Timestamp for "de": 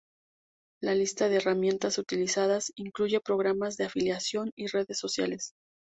1.29-1.35, 3.77-3.85